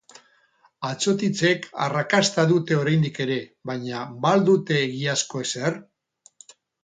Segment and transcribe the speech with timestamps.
[0.87, 3.37] Atsotitzek arrakasta dute oraindik ere,
[3.71, 5.77] baina ba al dute egiazko ezer?